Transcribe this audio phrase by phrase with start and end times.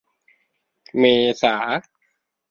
[0.97, 1.03] เม
[1.41, 1.55] ษา